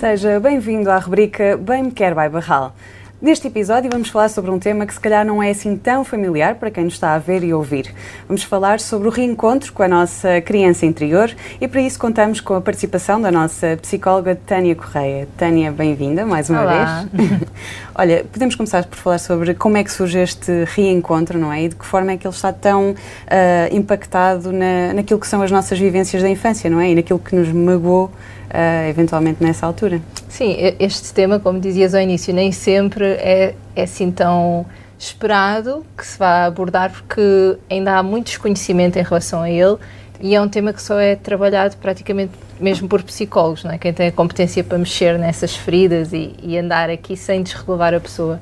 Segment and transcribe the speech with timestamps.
[0.00, 2.74] Seja bem-vindo à rubrica Bem Me Quer by Barral.
[3.20, 6.54] Neste episódio vamos falar sobre um tema que se calhar não é assim tão familiar
[6.54, 7.94] para quem nos está a ver e ouvir.
[8.26, 12.54] Vamos falar sobre o reencontro com a nossa criança interior e para isso contamos com
[12.54, 15.28] a participação da nossa psicóloga Tânia Correia.
[15.36, 17.06] Tânia, bem-vinda mais uma Olá.
[17.12, 17.40] vez.
[17.94, 21.64] Olha, podemos começar por falar sobre como é que surge este reencontro, não é?
[21.64, 22.94] E de que forma é que ele está tão
[23.26, 26.88] ah, impactado na, naquilo que são as nossas vivências da infância, não é?
[26.88, 28.10] E naquilo que nos magoou
[28.50, 30.00] ah, eventualmente nessa altura.
[30.28, 34.66] Sim, este tema, como dizias ao início, nem sempre é, é assim tão
[34.98, 39.78] esperado que se vá abordar, porque ainda há muito desconhecimento em relação a ele
[40.20, 43.78] e é um tema que só é trabalhado praticamente mesmo por psicólogos, não é?
[43.78, 48.00] quem tem a competência para mexer nessas feridas e, e andar aqui sem desregular a
[48.00, 48.38] pessoa.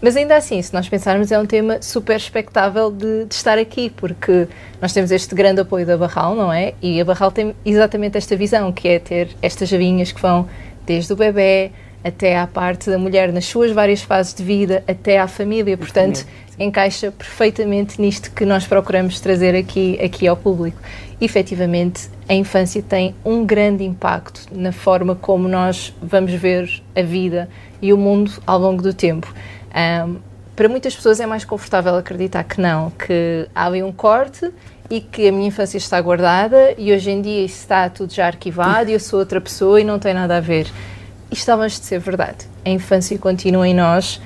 [0.00, 3.90] Mas ainda assim, se nós pensarmos, é um tema super expectável de, de estar aqui,
[3.90, 4.48] porque
[4.80, 6.74] nós temos este grande apoio da Barral, não é?
[6.82, 10.48] E a Barral tem exatamente esta visão, que é ter estas javinhas que vão
[10.84, 11.70] desde o bebê
[12.04, 15.76] até à parte da mulher nas suas várias fases de vida, até à família.
[15.76, 16.24] Portanto,
[16.58, 20.78] encaixa perfeitamente nisto que nós procuramos trazer aqui, aqui ao público.
[21.20, 27.48] Efetivamente, a infância tem um grande impacto na forma como nós vamos ver a vida
[27.82, 29.34] e o mundo ao longo do tempo.
[29.76, 30.16] Ahm,
[30.56, 34.50] para muitas pessoas é mais confortável acreditar que não, que há ali um corte
[34.88, 38.26] e que a minha infância está guardada e hoje em dia isso está tudo já
[38.26, 40.66] arquivado e eu sou outra pessoa e não tem nada a ver.
[41.30, 42.46] Isto está longe de ser verdade.
[42.64, 44.18] A infância continua em nós,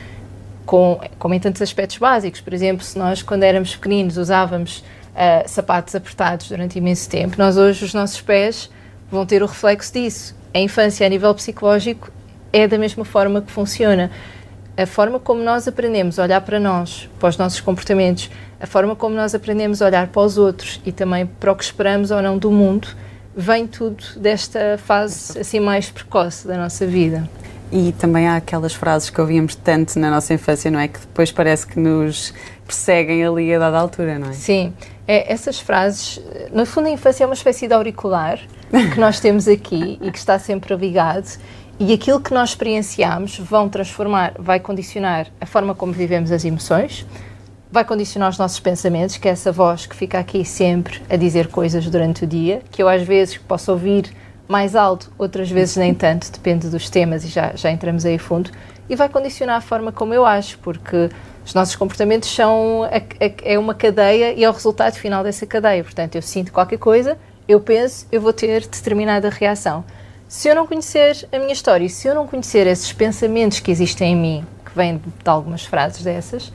[0.64, 2.40] com, como em tantos aspectos básicos.
[2.40, 4.84] Por exemplo, se nós, quando éramos pequeninos, usávamos
[5.16, 8.70] ah, sapatos apertados durante imenso tempo, nós hoje, os nossos pés
[9.10, 10.36] vão ter o reflexo disso.
[10.54, 12.12] A infância, a nível psicológico,
[12.52, 14.10] é da mesma forma que funciona.
[14.80, 18.96] A forma como nós aprendemos a olhar para nós, para os nossos comportamentos, a forma
[18.96, 22.22] como nós aprendemos a olhar para os outros e também para o que esperamos ou
[22.22, 22.88] não do mundo,
[23.36, 27.28] vem tudo desta fase assim mais precoce da nossa vida.
[27.70, 30.88] E também há aquelas frases que ouvíamos tanto na nossa infância, não é?
[30.88, 32.32] Que depois parece que nos
[32.66, 34.32] perseguem ali a dada altura, não é?
[34.32, 34.72] Sim,
[35.06, 36.18] é, essas frases,
[36.54, 38.40] no fundo a infância é uma espécie de auricular
[38.94, 41.28] que nós temos aqui e que está sempre ligado
[41.80, 47.06] e aquilo que nós experienciamos vão transformar, vai condicionar a forma como vivemos as emoções,
[47.72, 51.48] vai condicionar os nossos pensamentos, que é essa voz que fica aqui sempre a dizer
[51.48, 54.14] coisas durante o dia, que eu às vezes posso ouvir
[54.46, 58.50] mais alto, outras vezes nem tanto, depende dos temas e já, já entramos aí fundo,
[58.88, 61.08] e vai condicionar a forma como eu acho, porque
[61.46, 65.46] os nossos comportamentos são a- a- é uma cadeia e é o resultado final dessa
[65.46, 65.82] cadeia.
[65.82, 67.16] Portanto, eu sinto qualquer coisa,
[67.48, 69.84] eu penso, eu vou ter determinada reação.
[70.30, 74.12] Se eu não conhecer a minha história, se eu não conhecer esses pensamentos que existem
[74.12, 76.52] em mim, que vêm de algumas frases dessas,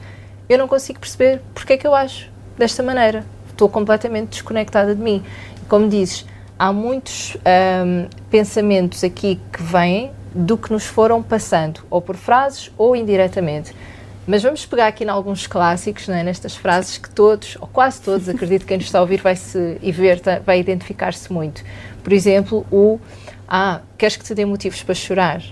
[0.48, 3.22] eu não consigo perceber porque é que eu acho desta maneira.
[3.50, 5.22] Estou completamente desconectada de mim.
[5.68, 6.24] Como dizes,
[6.58, 12.72] há muitos hum, pensamentos aqui que vêm do que nos foram passando, ou por frases
[12.78, 13.76] ou indiretamente.
[14.26, 16.22] Mas vamos pegar aqui em alguns clássicos, é?
[16.22, 19.36] nestas frases que todos, ou quase todos, acredito que quem nos está a ouvir vai
[19.36, 21.62] se e ver, vai identificar-se muito.
[22.02, 22.98] Por exemplo, o
[23.48, 25.42] Ah, queres que te dê motivos para chorar?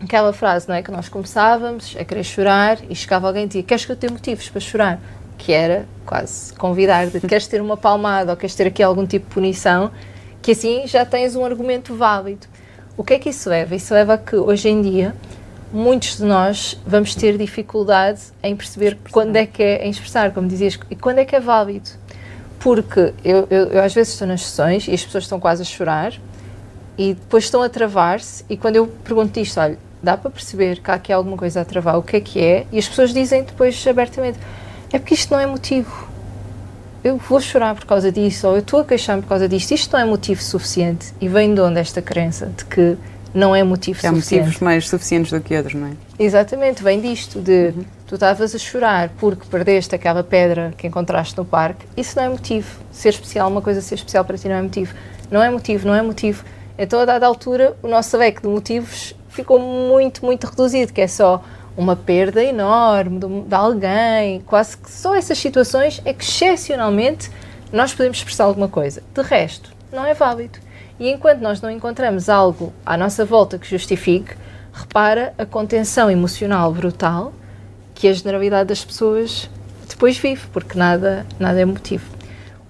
[0.00, 0.82] Aquela frase, não é?
[0.82, 4.06] Que nós começávamos a querer chorar e chegava alguém e dizia: Queres que eu te
[4.06, 5.00] dê motivos para chorar?
[5.38, 9.28] Que era quase convidar, de, queres ter uma palmada ou queres ter aqui algum tipo
[9.28, 9.92] de punição,
[10.42, 12.46] que assim já tens um argumento válido.
[12.96, 13.74] O que é que isso leva?
[13.74, 15.14] Isso leva a que hoje em dia
[15.72, 20.46] muitos de nós vamos ter dificuldade em perceber quando é que é, em expressar, como
[20.46, 21.90] dizias, e quando é que é válido.
[22.60, 25.64] Porque eu, eu, eu às vezes estou nas sessões e as pessoas estão quase a
[25.64, 26.12] chorar
[26.96, 30.90] e depois estão a travar-se e quando eu pergunto isto, olha, dá para perceber que
[30.90, 32.66] há aqui alguma coisa a travar, o que é que é?
[32.70, 34.38] E as pessoas dizem depois abertamente,
[34.92, 36.08] é porque isto não é motivo.
[37.02, 39.92] Eu vou chorar por causa disso, ou eu estou a queixar-me por causa disto, isto
[39.92, 41.12] não é motivo suficiente.
[41.20, 42.96] E vem de onde esta crença de que
[43.34, 44.40] não é motivo Que há suficiente?
[44.44, 45.90] motivos mais suficientes do que outros, não é?
[46.18, 47.72] Exatamente, vem disto, de
[48.06, 52.28] tu estavas a chorar porque perdeste aquela pedra que encontraste no parque, isso não é
[52.28, 52.80] motivo.
[52.92, 54.94] Ser especial, uma coisa ser especial para ti não é motivo.
[55.30, 56.44] Não é motivo, não é motivo.
[56.76, 61.06] Então, a dada altura, o nosso leque de motivos ficou muito, muito reduzido, que é
[61.06, 61.42] só
[61.76, 67.30] uma perda enorme de, de alguém, quase que só essas situações é que, excepcionalmente,
[67.72, 69.02] nós podemos expressar alguma coisa.
[69.12, 70.58] De resto, não é válido.
[70.98, 74.36] E enquanto nós não encontramos algo à nossa volta que justifique,
[74.72, 77.32] repara a contenção emocional brutal
[77.94, 79.48] que a generalidade das pessoas
[79.88, 82.04] depois vive, porque nada, nada é motivo.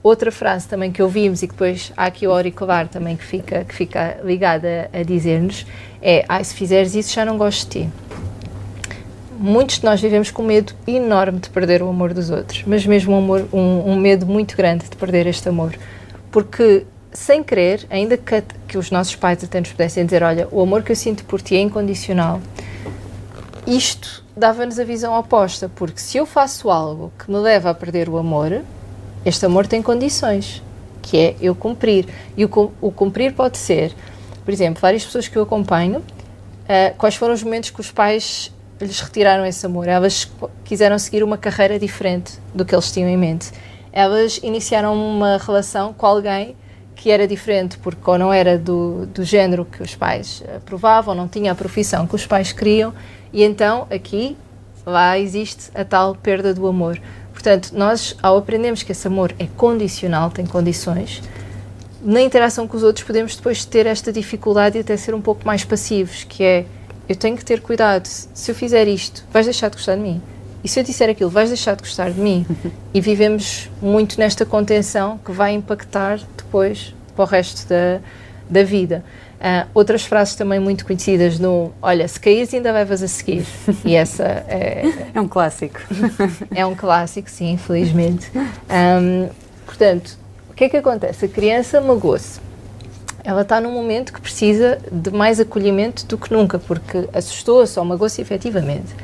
[0.05, 3.65] Outra frase também que ouvimos e que depois há aqui o auricular também que fica,
[3.65, 5.67] que fica ligada a, dizer-nos
[6.03, 7.91] é ah, se fizeres isso já não gosto de ti.
[9.39, 13.15] Muitos de nós vivemos com medo enorme de perder o amor dos outros, mas mesmo
[13.15, 15.75] um, amor, um, um medo muito grande de perder este amor.
[16.31, 20.61] Porque sem querer, ainda que, que os nossos pais até nos pudessem dizer: Olha, o
[20.61, 22.43] amor que eu sinto por ti é incondicional,
[23.67, 28.11] isto dava-nos a visão oposta, porque se eu faço algo que me leva a perder
[28.11, 28.63] o amor,
[29.25, 30.63] este amor tem condições,
[31.03, 32.07] que é eu cumprir.
[32.37, 33.95] E o, o cumprir pode ser,
[34.45, 38.53] por exemplo, várias pessoas que eu acompanho, uh, quais foram os momentos que os pais
[38.81, 39.89] lhes retiraram esse amor?
[39.89, 40.31] Elas
[40.65, 43.51] quiseram seguir uma carreira diferente do que eles tinham em mente.
[43.93, 46.57] Elas iniciaram uma relação com alguém
[46.97, 51.29] que era diferente porque ou não era do, do género que os pais aprovavam, não
[51.29, 52.95] tinha a profissão que os pais queriam
[53.33, 54.37] e então aqui
[54.87, 57.01] lá existe a tal perda do amor.
[57.45, 61.23] Portanto, nós ao aprendermos que esse amor é condicional, tem condições,
[62.03, 65.47] na interação com os outros podemos depois ter esta dificuldade e até ser um pouco
[65.47, 66.65] mais passivos, que é
[67.07, 70.23] eu tenho que ter cuidado, se eu fizer isto, vais deixar de gostar de mim.
[70.65, 72.47] E se eu disser aquilo, vais deixar de gostar de mim.
[72.95, 78.01] e vivemos muito nesta contenção que vai impactar depois para o resto da,
[78.49, 79.05] da vida.
[79.45, 83.47] Uh, outras frases também muito conhecidas no Olha, se caís ainda levas a seguir.
[83.85, 84.85] E essa é.
[85.13, 85.81] É um clássico.
[86.55, 88.33] é um clássico, sim, infelizmente.
[88.35, 89.29] Um,
[89.67, 90.17] portanto,
[90.49, 91.27] o que é que acontece?
[91.27, 92.41] A criança magoou-se.
[93.23, 97.85] Ela está num momento que precisa de mais acolhimento do que nunca, porque assustou-se ou
[97.85, 98.95] magoou-se efetivamente.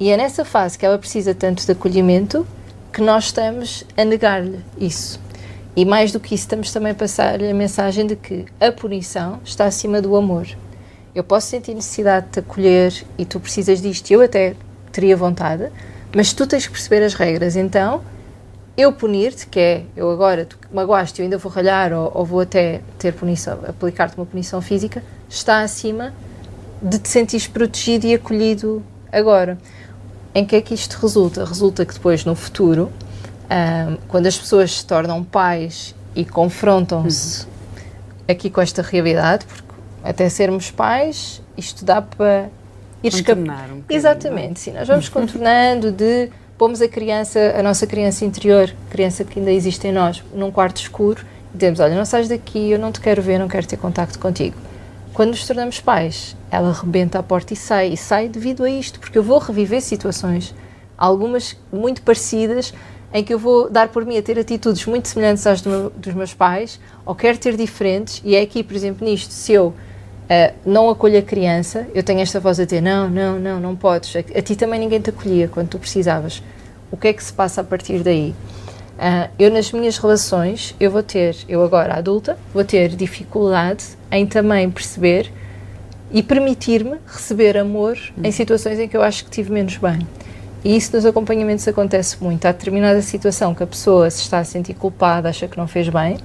[0.00, 2.44] E é nessa fase que ela precisa tanto de acolhimento
[2.92, 5.20] que nós estamos a negar-lhe isso.
[5.78, 9.38] E mais do que isso, estamos também a passar-lhe a mensagem de que a punição
[9.44, 10.44] está acima do amor.
[11.14, 14.56] Eu posso sentir necessidade de te acolher e tu precisas disto, eu até
[14.90, 15.70] teria vontade,
[16.12, 17.54] mas tu tens que perceber as regras.
[17.54, 18.02] Então,
[18.76, 22.40] eu punir-te, que é eu agora, tu magoaste, eu ainda vou ralhar ou, ou vou
[22.40, 26.12] até ter punição, aplicar-te uma punição física, está acima
[26.82, 28.82] de te sentires protegido e acolhido
[29.12, 29.56] agora.
[30.34, 31.44] Em que é que isto resulta?
[31.44, 32.90] Resulta que depois, no futuro,
[33.50, 37.48] um, quando as pessoas se tornam pais e confrontam-se uhum.
[38.28, 39.68] aqui com esta realidade, porque
[40.02, 42.48] até sermos pais, isto dá para
[43.02, 43.70] ir escapar.
[43.70, 44.72] Um Exatamente, sim.
[44.72, 49.86] Nós vamos contornando de pomos a criança, a nossa criança interior, criança que ainda existe
[49.86, 51.24] em nós, num quarto escuro
[51.54, 54.18] e dizemos: Olha, não sais daqui, eu não te quero ver, não quero ter contacto
[54.18, 54.56] contigo.
[55.14, 59.00] Quando nos tornamos pais, ela rebenta a porta e sai, e sai devido a isto,
[59.00, 60.54] porque eu vou reviver situações,
[60.96, 62.72] algumas muito parecidas,
[63.12, 65.90] em que eu vou dar por mim a ter atitudes muito semelhantes às do meu,
[65.90, 69.68] dos meus pais, ou quero ter diferentes, e é aqui, por exemplo, nisto, se eu
[69.68, 69.74] uh,
[70.64, 74.14] não acolho a criança, eu tenho esta voz a dizer: não, não, não, não podes,
[74.14, 76.42] a, a, ti também ninguém te acolhia quando tu precisavas.
[76.90, 78.34] O que é que se passa a partir daí?
[78.98, 84.26] Uh, eu, nas minhas relações, eu vou ter, eu agora adulta, vou ter dificuldade em
[84.26, 85.30] também perceber
[86.10, 88.22] e permitir-me receber amor hum.
[88.24, 90.00] em situações em que eu acho que tive menos bem.
[90.64, 92.44] E isso nos acompanhamentos acontece muito.
[92.46, 95.88] Há determinada situação que a pessoa se está a sentir culpada, acha que não fez
[95.88, 96.18] bem,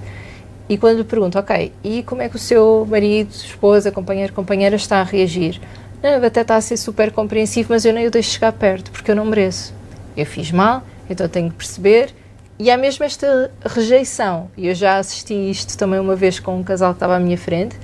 [0.67, 4.75] e quando lhe pergunto, ok, e como é que o seu marido, esposa, companheiro, companheira
[4.75, 5.59] está a reagir?
[6.01, 9.11] Não, até está a ser super compreensivo, mas eu nem o deixo chegar perto, porque
[9.11, 9.73] eu não mereço.
[10.15, 12.13] Eu fiz mal, então tenho que perceber.
[12.57, 14.49] E há mesmo esta rejeição.
[14.55, 17.37] E eu já assisti isto também uma vez com um casal que estava à minha
[17.37, 17.77] frente,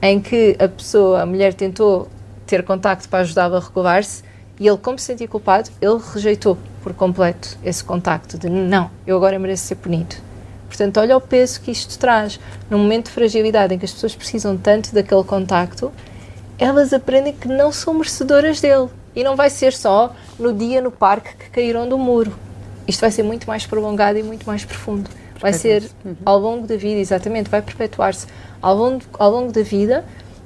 [0.00, 2.08] em que a pessoa, a mulher tentou
[2.46, 4.22] ter contacto para ajudá-lo a regular-se,
[4.62, 9.16] e ele, como se sentia culpado, ele rejeitou por completo esse contacto de não, eu
[9.16, 10.14] agora mereço ser punido.
[10.68, 12.38] Portanto, olha o peso que isto traz.
[12.70, 15.90] Num momento de fragilidade em que as pessoas precisam tanto daquele contacto,
[16.56, 18.88] elas aprendem que não são merecedoras dele.
[19.16, 22.32] E não vai ser só no dia no parque que caíram do muro.
[22.86, 25.10] Isto vai ser muito mais prolongado e muito mais profundo.
[25.40, 26.14] Vai ser uhum.
[26.24, 28.28] ao longo da vida, exatamente, vai perpetuar-se
[28.62, 30.04] ao longo, ao longo da vida,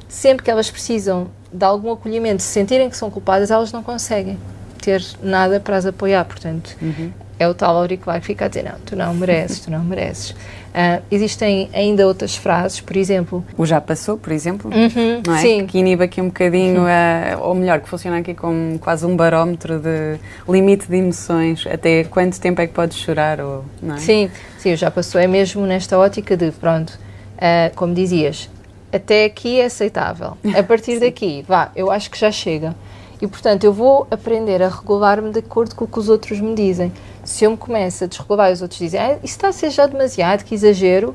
[0.08, 4.38] sempre que elas precisam de algum acolhimento, se sentirem que são culpadas, elas não conseguem
[4.80, 6.25] ter nada para as apoiar.
[6.25, 7.10] Portanto, uhum.
[7.38, 10.30] é o tal auricular que fica a dizer: não, tu não mereces, tu não mereces.
[10.30, 13.42] Uh, existem ainda outras frases, por exemplo.
[13.56, 15.40] O já passou, por exemplo, uhum, não é?
[15.40, 15.66] Sim.
[15.66, 19.78] Que inibe aqui um bocadinho, a, ou melhor, que funciona aqui como quase um barómetro
[19.78, 21.66] de limite de emoções.
[21.66, 23.40] Até quanto tempo é que podes chorar?
[23.40, 23.98] Ou, não é?
[23.98, 25.18] Sim, sim, o já passou.
[25.18, 26.90] É mesmo nesta ótica de, pronto,
[27.36, 28.50] uh, como dizias,
[28.93, 30.37] até aqui é aceitável.
[30.57, 32.75] A partir daqui, vá, eu acho que já chega.
[33.21, 36.55] E portanto, eu vou aprender a regular-me de acordo com o que os outros me
[36.55, 36.93] dizem.
[37.25, 39.71] Se eu me começo a desregular e os outros dizem, ah, isso está a ser
[39.71, 41.14] já demasiado, que exagero,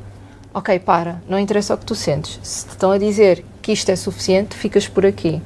[0.53, 2.39] ok, para, não interessa o que tu sentes.
[2.41, 5.41] Se te estão a dizer que isto é suficiente, ficas por aqui.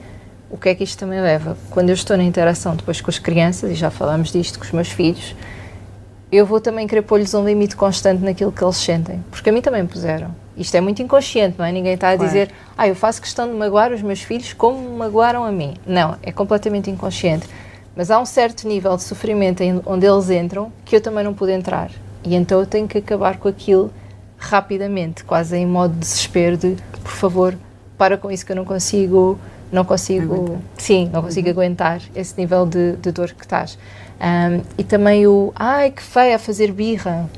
[0.49, 1.57] O que é que isto também leva?
[1.69, 4.71] Quando eu estou na interação depois com as crianças, e já falámos disto com os
[4.71, 5.35] meus filhos,
[6.31, 9.61] eu vou também querer pôr-lhes um limite constante naquilo que eles sentem, porque a mim
[9.61, 10.44] também puseram.
[10.57, 11.71] Isto é muito inconsciente, não é?
[11.71, 12.31] Ninguém está a claro.
[12.31, 15.75] dizer, ah, eu faço questão de magoar os meus filhos como me magoaram a mim.
[15.85, 17.47] Não, é completamente inconsciente.
[17.95, 21.51] Mas há um certo nível de sofrimento onde eles entram que eu também não pude
[21.51, 21.89] entrar.
[22.23, 23.91] E então eu tenho que acabar com aquilo
[24.37, 27.57] rapidamente, quase em modo de desespero de, por favor,
[27.97, 29.39] para com isso que eu não consigo,
[29.71, 30.61] não consigo, aguentar.
[30.77, 31.53] sim, não consigo uhum.
[31.53, 33.77] aguentar esse nível de, de dor que estás.
[34.19, 37.29] Um, e também o, ai que feia a fazer birra,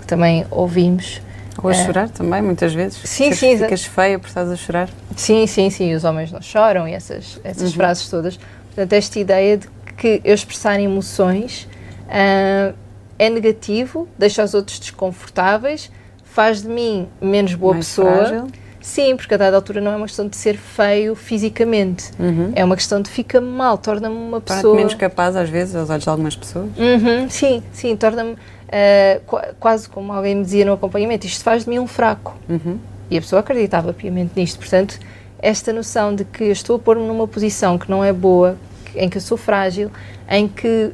[0.00, 1.20] que também ouvimos.
[1.62, 2.98] Ou a uh, chorar também, muitas vezes.
[3.04, 3.58] Sim, sim.
[3.58, 4.88] Ficas feia por estás a chorar.
[5.16, 5.94] Sim, sim, sim.
[5.94, 7.76] Os homens não choram e essas, essas uhum.
[7.76, 8.38] frases todas.
[8.66, 11.68] Portanto, esta ideia de que eu expressar emoções
[12.06, 12.74] uh,
[13.18, 15.90] é negativo, deixa os outros desconfortáveis,
[16.24, 18.26] faz de mim menos boa Mais pessoa.
[18.26, 18.46] Frágil.
[18.80, 22.52] Sim, porque a dada altura não é uma questão de ser feio fisicamente, uhum.
[22.54, 24.74] é uma questão de fica mal, torna-me uma pessoa.
[24.74, 26.70] menos capaz, às vezes, aos olhos de algumas pessoas.
[26.78, 28.36] Uhum, sim, sim, torna-me
[28.70, 32.36] uh, qu quase como alguém me dizia no acompanhamento: isto faz de mim um fraco.
[32.48, 32.78] Uhum.
[33.10, 34.58] E a pessoa acreditava piamente nisto.
[34.58, 34.98] Portanto,
[35.40, 38.56] esta noção de que estou a pôr-me numa posição que não é boa,
[38.94, 39.90] em que eu sou frágil,
[40.28, 40.92] em que uh,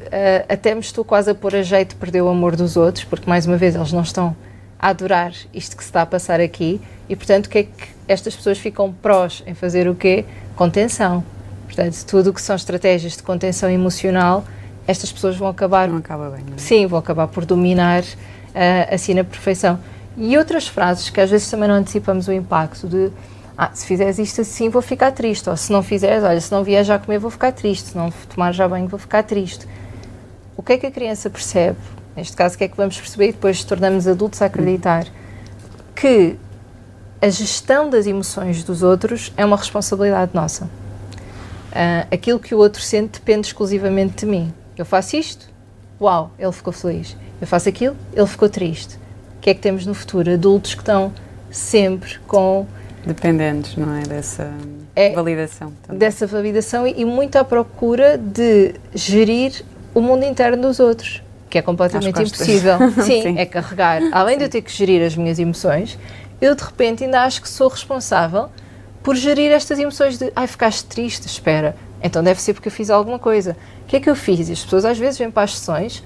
[0.49, 3.29] até me estou quase a pôr a jeito de perder o amor dos outros, porque
[3.29, 4.35] mais uma vez eles não estão
[4.79, 7.87] a adorar isto que se está a passar aqui e, portanto, o que é que
[8.07, 10.25] estas pessoas ficam prós em fazer o quê?
[10.55, 11.23] Contenção.
[11.65, 14.43] Portanto, tudo o que são estratégias de contenção emocional,
[14.87, 15.87] estas pessoas vão acabar...
[15.87, 16.57] Não acaba bem, não é?
[16.57, 19.79] Sim, vão acabar por dominar uh, assim na perfeição.
[20.15, 23.11] E outras frases que às vezes também não antecipamos o impacto de
[23.57, 26.63] ah, se fizeres isto assim vou ficar triste, ou se não fizeres, olha, se não
[26.83, 29.67] já comer vou ficar triste, se não tomar já banho vou ficar triste.
[30.55, 31.77] O que é que a criança percebe?
[32.15, 35.07] Neste caso, o que é que vamos perceber e depois tornamos adultos a acreditar?
[35.95, 36.35] Que
[37.19, 40.65] a gestão das emoções dos outros é uma responsabilidade nossa.
[40.65, 44.53] Uh, aquilo que o outro sente depende exclusivamente de mim.
[44.77, 45.47] Eu faço isto,
[45.99, 47.15] uau, ele ficou feliz.
[47.39, 48.95] Eu faço aquilo, ele ficou triste.
[49.37, 50.31] O que é que temos no futuro?
[50.31, 51.13] Adultos que estão
[51.49, 52.65] sempre com.
[53.05, 54.01] Dependentes, não é?
[54.01, 54.51] Dessa
[54.95, 55.73] é, validação.
[55.83, 55.99] Também.
[55.99, 61.57] Dessa validação e, e muito à procura de gerir o mundo interno dos outros que
[61.57, 62.77] é completamente impossível.
[63.03, 64.01] Sim, Sim, é carregar.
[64.11, 64.39] Além Sim.
[64.39, 65.97] de eu ter que gerir as minhas emoções,
[66.41, 68.49] eu de repente ainda acho que sou responsável
[69.01, 72.89] por gerir estas emoções de ai, ficaste triste, espera, então deve ser porque eu fiz
[72.89, 73.55] alguma coisa.
[73.83, 74.49] O que é que eu fiz?
[74.49, 76.03] E as pessoas às vezes vêm para as sessões,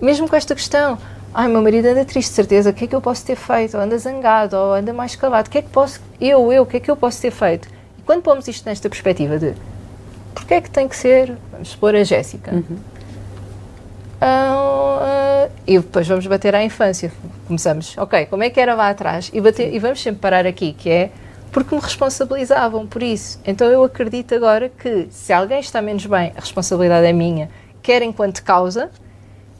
[0.00, 0.98] mesmo com esta questão,
[1.32, 3.76] ai, meu marido anda triste, certeza, o que é que eu posso ter feito?
[3.76, 6.66] Ou anda zangado, ou anda mais calado, o que é que posso, eu, eu, o
[6.66, 7.68] que é que eu posso ter feito?
[7.98, 9.54] E quando pomos isto nesta perspectiva de
[10.34, 12.92] porque é que tem que ser, vamos supor a Jéssica, uhum
[14.22, 17.10] Uh, e depois vamos bater à infância.
[17.48, 19.28] Começamos, ok, como é que era lá atrás?
[19.34, 21.10] E, bater, e vamos sempre parar aqui, que é
[21.52, 23.38] porque me responsabilizavam por isso.
[23.46, 27.50] Então eu acredito agora que se alguém está menos bem, a responsabilidade é minha,
[27.82, 28.90] quer enquanto causa,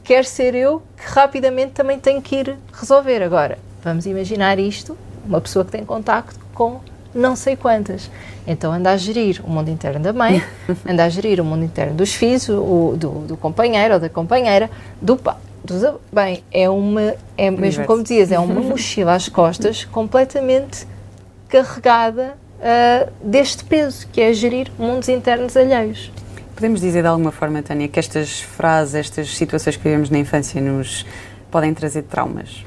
[0.02, 3.22] quer ser eu que rapidamente também tenho que ir resolver.
[3.22, 6.80] Agora, vamos imaginar isto, uma pessoa que tem contacto com
[7.14, 8.10] não sei quantas.
[8.46, 10.42] Então anda a gerir o mundo interno da mãe,
[10.88, 14.70] anda a gerir o mundo interno dos filhos, o, do, do companheiro ou da companheira,
[15.00, 15.36] do pai.
[16.10, 20.86] Bem, é uma, é mesmo como dizias, é uma mochila às costas completamente
[21.52, 26.10] carregada uh, deste peso, que é gerir mundos internos alheios.
[26.54, 30.62] Podemos dizer de alguma forma, Tânia, que estas frases, estas situações que vivemos na infância
[30.62, 31.04] nos
[31.50, 32.64] podem trazer traumas?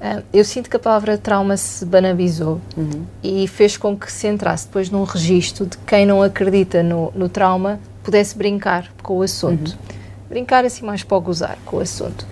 [0.00, 3.04] Uh, eu sinto que a palavra trauma se banalizou uhum.
[3.24, 7.28] e fez com que se entrasse depois num registro de quem não acredita no, no
[7.28, 9.70] trauma pudesse brincar com o assunto.
[9.70, 10.28] Uhum.
[10.28, 12.24] Brincar assim mais para gozar com o assunto.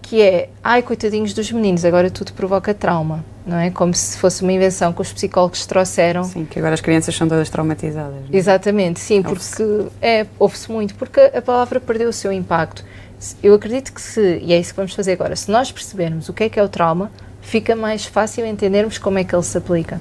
[0.00, 3.70] Que é, ai coitadinhos dos meninos, agora tudo provoca trauma, não é?
[3.70, 6.24] Como se fosse uma invenção que os psicólogos trouxeram.
[6.24, 8.20] Sim, que agora as crianças são todas traumatizadas.
[8.32, 8.36] É?
[8.36, 12.84] Exatamente, sim, porque é, ouve-se muito, porque a palavra perdeu o seu impacto
[13.42, 16.32] eu acredito que se, e é isso que vamos fazer agora, se nós percebermos o
[16.32, 19.56] que é que é o trauma, fica mais fácil entendermos como é que ele se
[19.56, 20.00] aplica.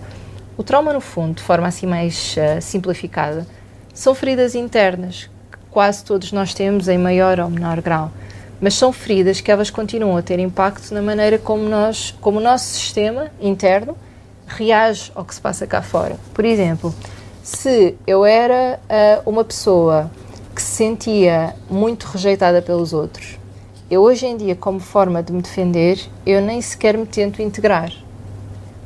[0.57, 3.45] O trauma, no fundo, de forma assim mais uh, simplificada,
[3.93, 8.11] são feridas internas, que quase todos nós temos em maior ou menor grau,
[8.61, 12.41] mas são feridas que elas continuam a ter impacto na maneira como nós, como o
[12.41, 13.97] nosso sistema interno
[14.45, 16.15] reage ao que se passa cá fora.
[16.33, 16.93] Por exemplo,
[17.41, 18.79] se eu era
[19.25, 20.11] uh, uma pessoa
[20.53, 23.39] que se sentia muito rejeitada pelos outros.
[23.89, 27.91] Eu hoje em dia, como forma de me defender, eu nem sequer me tento integrar.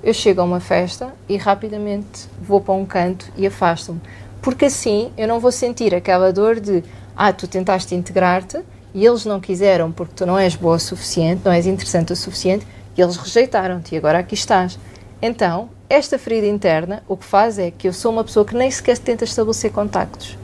[0.02, 4.00] Eu chego a uma festa e rapidamente vou para um canto e afasto-me,
[4.42, 6.84] porque assim eu não vou sentir aquela dor de
[7.16, 8.60] ah, tu tentaste integrar-te
[8.96, 12.16] e eles não quiseram porque tu não és boa o suficiente, não és interessante o
[12.16, 12.66] suficiente
[12.98, 14.80] e eles rejeitaram-te e agora aqui estás.
[15.22, 18.72] Então, esta ferida interna o que faz é que eu sou uma pessoa que nem
[18.72, 20.36] sequer tenta estabelecer contactos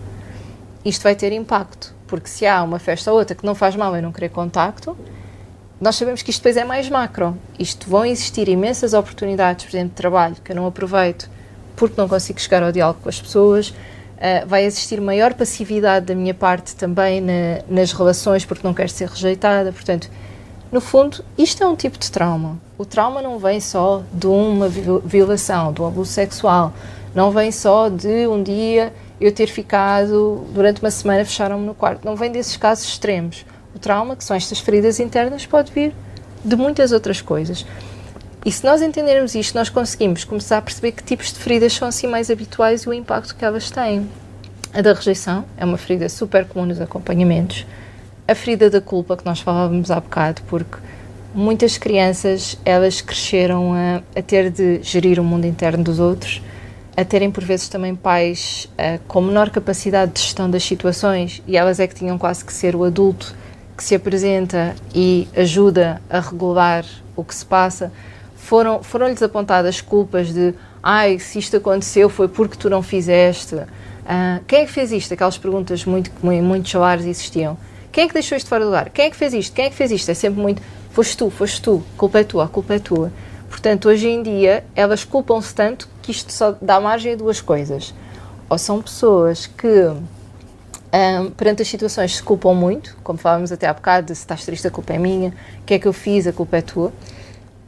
[0.84, 3.96] isto vai ter impacto, porque se há uma festa ou outra que não faz mal
[3.96, 4.98] eu não querer contacto,
[5.80, 7.38] nós sabemos que isto depois é mais macro.
[7.58, 11.30] Isto vão existir imensas oportunidades, por exemplo, de trabalho que eu não aproveito
[11.76, 13.74] porque não consigo chegar ao diálogo com as pessoas.
[14.22, 18.90] Uh, vai existir maior passividade da minha parte também na, nas relações porque não quero
[18.90, 19.72] ser rejeitada.
[19.72, 20.08] Portanto,
[20.72, 22.58] No fundo, isto é um tipo de trauma.
[22.78, 26.72] O trauma não vem só de uma violação, de um abuso sexual,
[27.14, 32.06] não vem só de um dia eu ter ficado durante uma semana fecharam-me no quarto.
[32.06, 33.46] Não vem desses casos extremos.
[33.76, 35.94] O trauma, que são estas feridas internas, pode vir
[36.44, 37.66] de muitas outras coisas.
[38.44, 41.88] E se nós entendermos isto, nós conseguimos começar a perceber que tipos de feridas são
[41.88, 44.10] assim mais habituais e o impacto que elas têm.
[44.74, 47.68] A da rejeição é uma ferida super comum nos acompanhamentos.
[48.28, 50.78] A ferida da culpa, que nós falávamos há bocado, porque
[51.36, 56.42] muitas crianças elas cresceram a, a ter de gerir o mundo interno dos outros,
[56.98, 61.56] a terem por vezes também pais uh, com menor capacidade de gestão das situações e
[61.56, 63.36] elas é que tinham quase que ser o adulto
[63.78, 67.92] que se apresenta e ajuda a regular o que se passa.
[68.52, 70.54] Foram, foram-lhes apontadas culpas de
[70.84, 73.56] ai, se isto aconteceu foi porque tu não fizeste.
[73.56, 75.14] Uh, quem é que fez isto?
[75.14, 77.58] Aquelas perguntas muito, muito, muito solares existiam.
[77.94, 78.90] Quem é que deixou isto fora do lugar?
[78.90, 79.56] Quem é que fez isto?
[79.56, 80.12] Quem é que fez isto?
[80.12, 83.10] É sempre muito, foste tu, foste tu, culpa é tua, a culpa é tua.
[83.50, 87.94] Portanto, hoje em dia, elas culpam-se tanto que isto só dá margem a duas coisas.
[88.50, 93.74] Ou são pessoas que, um, perante as situações, se culpam muito, como falávamos até há
[93.74, 95.30] bocado, de se estás triste, a culpa é minha,
[95.62, 96.92] o que é que eu fiz, a culpa é tua.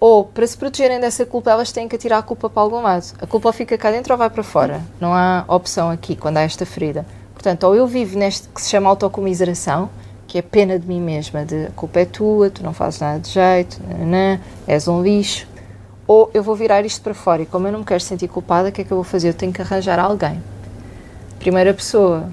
[0.06, 3.06] Ou, para se protegerem dessa culpa, elas têm que tirar a culpa para algum lado.
[3.22, 4.82] A culpa fica cá dentro ou vai para fora.
[5.00, 7.06] Não há opção aqui, quando há esta ferida.
[7.34, 9.90] Portanto, ou eu vivo neste que se chama autocomiseração,
[10.28, 13.18] que é pena de mim mesma, de a culpa é tua, tu não fazes nada
[13.18, 15.48] de jeito, nanã, és um lixo,
[16.06, 18.68] ou eu vou virar isto para fora e como eu não me quero sentir culpada,
[18.68, 19.30] o que é que eu vou fazer?
[19.30, 20.44] Eu tenho que arranjar alguém.
[21.40, 22.30] Primeira pessoa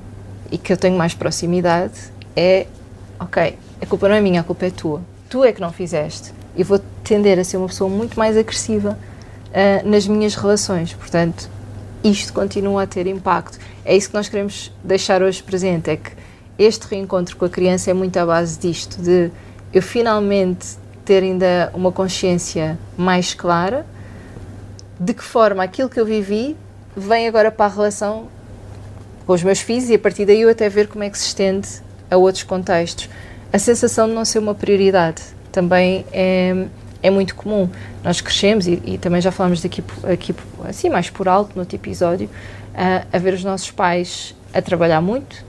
[0.50, 2.66] e que eu tenho mais proximidade é,
[3.20, 5.00] ok, a culpa não é minha, a culpa é tua.
[5.28, 6.39] Tu é que não fizeste.
[6.56, 8.98] E vou tender a ser uma pessoa muito mais agressiva
[9.48, 10.92] uh, nas minhas relações.
[10.92, 11.48] Portanto,
[12.02, 13.58] isto continua a ter impacto.
[13.84, 16.10] É isso que nós queremos deixar hoje presente, é que
[16.58, 19.30] este reencontro com a criança é muito à base disto, de
[19.72, 23.86] eu finalmente ter ainda uma consciência mais clara
[24.98, 26.56] de que forma aquilo que eu vivi
[26.94, 28.28] vem agora para a relação
[29.26, 31.26] com os meus filhos e a partir daí eu até ver como é que se
[31.26, 31.68] estende
[32.10, 33.08] a outros contextos.
[33.52, 36.66] A sensação de não ser uma prioridade também é,
[37.02, 37.68] é muito comum.
[38.02, 40.34] Nós crescemos, e, e também já falamos daqui aqui,
[40.64, 42.28] assim mais por alto no outro episódio,
[43.12, 45.44] a, ver os nossos pais a trabalhar muito,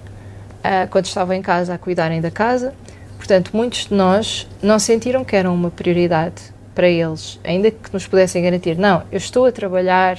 [0.90, 2.74] quando estavam em casa a cuidarem da casa.
[3.18, 6.42] Portanto, muitos de nós não sentiram que era uma prioridade
[6.74, 10.18] para eles, ainda que nos pudessem garantir: não, eu estou a trabalhar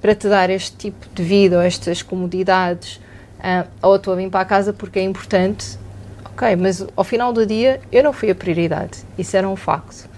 [0.00, 3.00] para te dar este tipo de vida ou estas comodidades,
[3.38, 5.78] uh, ou estou a vir para a casa porque é importante.
[6.38, 10.08] Ok, mas ao final do dia eu não fui a prioridade, isso era um facto.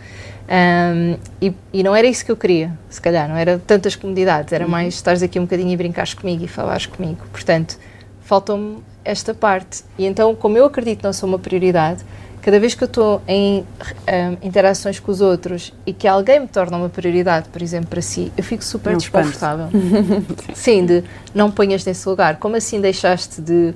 [0.51, 4.53] Um, e, e, não era isso que eu queria, se calhar, não era tantas comodidades,
[4.53, 4.71] era uhum.
[4.71, 7.25] mais estares aqui um bocadinho e brincares comigo e falares comigo.
[7.33, 7.79] Portanto,
[8.21, 9.83] faltou-me esta parte.
[9.97, 12.05] E então, como eu acredito que não sou uma prioridade,
[12.43, 16.49] cada vez que eu estou em um, interações com os outros e que alguém me
[16.49, 19.69] torna uma prioridade, por exemplo, para si, eu fico super não desconfortável.
[20.53, 21.05] Sim, de
[21.35, 22.37] não ponhas nesse lugar.
[22.37, 23.73] Como assim deixaste de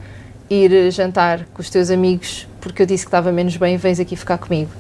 [0.51, 4.01] ir jantar com os teus amigos porque eu disse que estava menos bem e vens
[4.01, 4.71] aqui ficar comigo?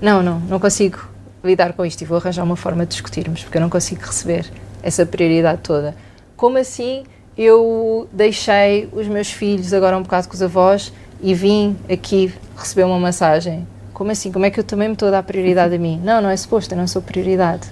[0.00, 1.08] Não, não, não consigo
[1.42, 4.46] lidar com isto e vou arranjar uma forma de discutirmos porque eu não consigo receber
[4.82, 5.94] essa prioridade toda.
[6.36, 7.04] Como assim
[7.36, 12.84] eu deixei os meus filhos agora um bocado com os avós e vim aqui receber
[12.84, 13.66] uma massagem.
[13.92, 14.30] Como assim?
[14.30, 16.00] Como é que eu também me estou a dar prioridade a mim?
[16.02, 17.68] Não, não é suposto, eu não sou prioridade.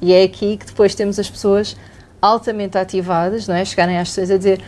[0.00, 1.76] E é aqui que depois temos as pessoas
[2.20, 3.64] altamente ativadas, não é?
[3.64, 4.60] Chegarem às pessoas a dizer: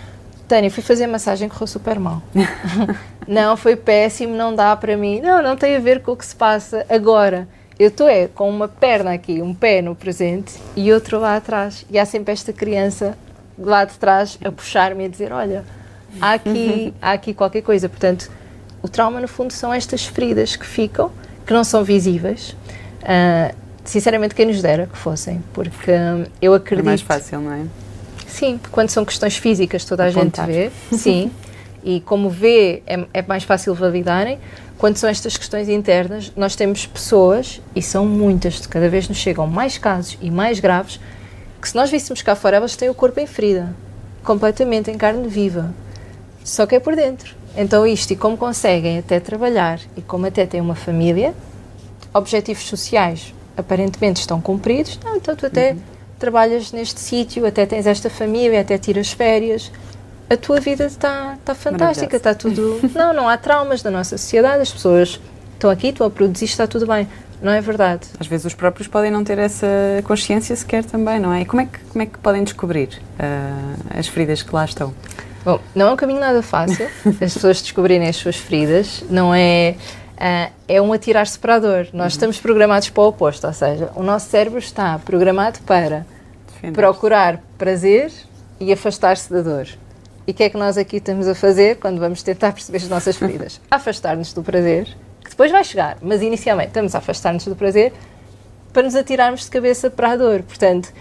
[0.49, 2.23] Tânia, fui fazer massagem, correu super mal.
[3.29, 5.21] não, foi péssimo, não dá para mim.
[5.21, 7.47] Não, não tem a ver com o que se passa agora.
[7.79, 11.85] Eu estou é, com uma perna aqui, um pé no presente e outro lá atrás.
[11.91, 13.17] E há sempre esta criança
[13.59, 15.65] lá de trás a puxar-me e a dizer: Olha,
[16.21, 17.89] há aqui, há aqui qualquer coisa.
[17.89, 18.31] Portanto,
[18.83, 21.13] o trauma, no fundo, são estas feridas que ficam,
[21.47, 22.57] que não são visíveis.
[23.03, 25.93] Uh, sinceramente, quem nos dera que fossem, porque
[26.41, 26.87] eu acredito.
[26.87, 27.67] É mais fácil, não é?
[28.39, 30.47] Sim, quando são questões físicas, toda a Apontar.
[30.47, 30.71] gente vê.
[30.97, 31.31] Sim.
[31.83, 34.39] e como vê, é, é mais fácil validarem.
[34.79, 39.45] Quando são estas questões internas, nós temos pessoas, e são muitas, cada vez nos chegam
[39.49, 41.01] mais casos e mais graves,
[41.61, 43.75] que se nós víssemos cá fora, elas têm o corpo em ferida,
[44.23, 45.75] completamente em carne viva,
[46.45, 47.35] só que é por dentro.
[47.57, 51.35] Então isto, e como conseguem até trabalhar, e como até têm uma família,
[52.15, 55.79] objetivos sociais aparentemente estão cumpridos, não, então tu até uhum.
[56.19, 59.71] Trabalhas neste sítio, até tens esta família, até tiras férias,
[60.29, 62.81] a tua vida está, está fantástica, está tudo...
[62.95, 65.21] Não, não há traumas na nossa sociedade, as pessoas
[65.55, 67.09] estão aqui, estão a produzir, está tudo bem.
[67.41, 68.09] Não é verdade.
[68.19, 69.67] Às vezes os próprios podem não ter essa
[70.05, 71.43] consciência sequer também, não é?
[71.43, 74.93] E como é que, como é que podem descobrir uh, as feridas que lá estão?
[75.45, 79.77] Bom, não é um caminho nada fácil as pessoas descobrirem as suas feridas, não é
[80.19, 81.89] uh, é um atirar-se para a dor.
[81.93, 82.07] Nós uhum.
[82.09, 86.05] estamos programados para o oposto, ou seja, o nosso cérebro está programado para
[86.73, 88.13] procurar prazer
[88.61, 89.69] e afastar-se da dor.
[90.27, 92.89] E o que é que nós aqui estamos a fazer quando vamos tentar perceber as
[92.89, 93.61] nossas feridas?
[93.71, 94.87] Afastar-nos do prazer,
[95.23, 97.93] que depois vai chegar, mas inicialmente estamos a afastar-nos do prazer
[98.73, 100.43] para nos atirarmos de cabeça para a dor.
[100.43, 100.93] Portanto,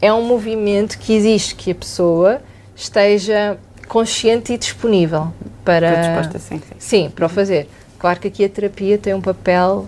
[0.00, 2.40] é um movimento que existe que a pessoa
[2.76, 3.58] esteja
[3.88, 5.32] consciente e disponível
[5.64, 5.96] para.
[5.96, 6.74] disposta, sim, sim.
[6.78, 7.68] Sim, para o fazer.
[8.06, 9.84] Claro que aqui a terapia tem um papel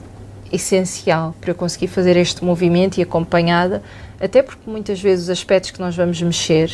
[0.53, 3.81] essencial para eu conseguir fazer este movimento e acompanhada,
[4.21, 6.69] até porque muitas vezes os aspectos que nós vamos mexer,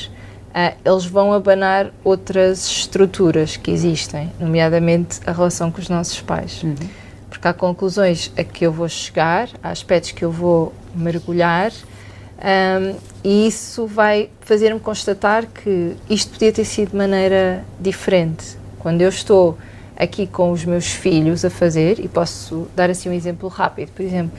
[0.55, 6.63] uh, eles vão abanar outras estruturas que existem, nomeadamente a relação com os nossos pais.
[6.63, 6.77] Uhum.
[7.29, 11.73] Porque há conclusões a que eu vou chegar, há aspectos que eu vou mergulhar
[12.39, 18.57] um, e isso vai fazer-me constatar que isto podia ter sido de maneira diferente.
[18.79, 19.59] Quando eu estou
[19.97, 24.03] aqui com os meus filhos a fazer, e posso dar assim um exemplo rápido, por
[24.03, 24.33] exemplo,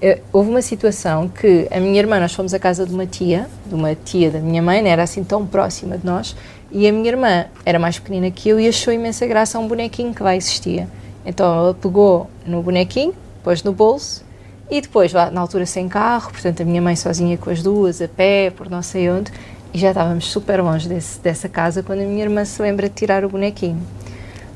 [0.00, 3.48] eh, houve uma situação que a minha irmã, nós fomos à casa de uma tia,
[3.66, 6.36] de uma tia da minha mãe, não era assim tão próxima de nós,
[6.70, 10.14] e a minha irmã era mais pequenina que eu e achou imensa graça um bonequinho
[10.14, 10.86] que lá existia.
[11.24, 14.24] Então ela pegou no bonequinho, pôs no bolso
[14.70, 18.08] e depois, na altura sem carro, portanto a minha mãe sozinha com as duas, a
[18.08, 19.32] pé, por não sei onde,
[19.72, 22.94] e já estávamos super longe desse, dessa casa quando a minha irmã se lembra de
[22.94, 23.80] tirar o bonequinho.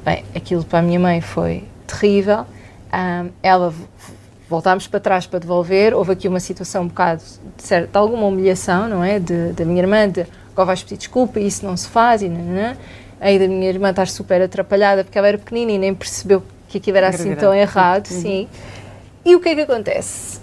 [0.04, 2.44] Bem, aquilo para a minha mãe foi terrível.
[2.92, 3.72] Um, ela
[4.48, 5.94] voltámos para trás para devolver.
[5.94, 7.22] Houve aqui uma situação um bocado
[7.56, 9.18] de, de alguma humilhação, não é?
[9.18, 12.76] De, da minha irmã, de agora vais pedir desculpa, isso não se faz, e nananã.
[13.20, 16.78] Aí da minha irmã estar super atrapalhada porque ela era pequenina e nem percebeu que
[16.78, 18.20] aquilo era assim tão errado, uhum.
[18.20, 18.48] sim.
[19.24, 20.40] E o que é que acontece?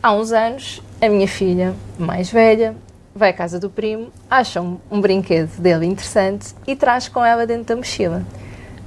[0.00, 2.76] Há uns anos, a minha filha mais velha
[3.14, 7.46] vai à casa do primo, acha um, um brinquedo dele interessante e traz com ela
[7.46, 8.22] dentro da mochila.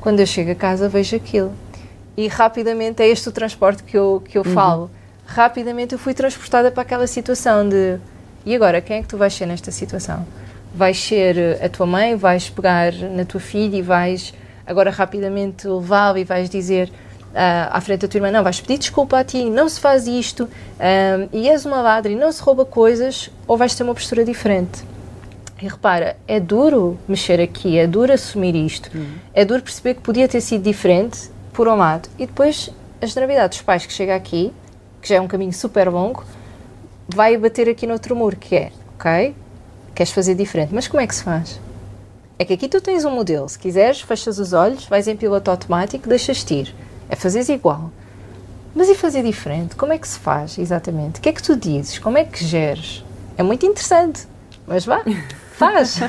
[0.05, 1.51] Quando eu chego a casa, vejo aquilo.
[2.15, 4.53] E rapidamente é este o transporte que eu, que eu uhum.
[4.53, 4.91] falo.
[5.25, 7.97] Rapidamente eu fui transportada para aquela situação de
[8.45, 10.23] e agora, quem é que tu vais ser nesta situação?
[10.75, 14.31] Vais ser eh, a tua mãe, vais pegar na tua filha e vais
[14.67, 18.77] agora rapidamente levá-la e vais dizer uh, à frente da tua irmã, não, vais pedir
[18.77, 22.43] desculpa a ti, não se faz isto, um, e és uma ladra e não se
[22.43, 24.83] rouba coisas, ou vais ter uma postura diferente.
[25.61, 29.07] E repara, é duro mexer aqui, é duro assumir isto, uhum.
[29.33, 32.69] é duro perceber que podia ter sido diferente, por um lado, e depois
[33.01, 34.51] a generalidade dos pais que chega aqui,
[35.01, 36.25] que já é um caminho super longo,
[37.07, 39.33] vai bater aqui no outro muro, que é, ok,
[39.93, 41.59] queres fazer diferente, mas como é que se faz?
[42.37, 45.49] É que aqui tu tens um modelo, se quiseres, fechas os olhos, vais em piloto
[45.49, 46.75] automático, deixas-te ir.
[47.09, 47.91] É fazeres igual.
[48.75, 49.73] Mas e fazer diferente?
[49.77, 51.19] Como é que se faz, exatamente?
[51.19, 51.97] O que é que tu dizes?
[51.97, 53.05] Como é que geres?
[53.37, 54.27] É muito interessante,
[54.67, 55.01] mas vá,
[55.55, 55.99] faz.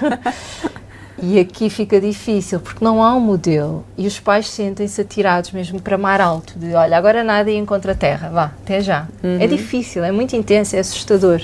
[1.18, 5.80] e aqui fica difícil, porque não há um modelo e os pais sentem-se atirados mesmo
[5.80, 9.06] para mar alto, de olha, agora nada e encontra a terra, vá, até já.
[9.22, 9.38] Uhum.
[9.40, 11.42] É difícil, é muito intenso, é assustador.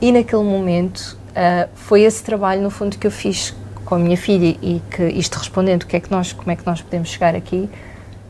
[0.00, 4.16] E naquele momento uh, foi esse trabalho, no fundo, que eu fiz com a minha
[4.16, 7.10] filha e que isto respondendo o que é que nós, como é que nós podemos
[7.10, 7.68] chegar aqui,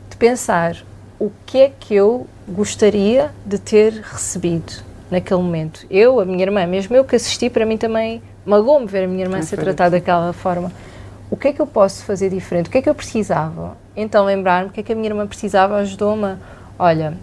[0.09, 0.75] de pensar
[1.17, 5.85] o que é que eu gostaria de ter recebido naquele momento.
[5.89, 9.23] Eu, a minha irmã, mesmo eu que assisti, para mim também magoou-me ver a minha
[9.23, 10.71] irmã ser tratada daquela forma.
[11.29, 12.67] O que é que eu posso fazer diferente?
[12.67, 13.75] O que é que eu precisava?
[13.95, 16.35] Então, lembrar-me o que é que a minha irmã precisava ajudou-me.
[16.77, 17.17] Olha,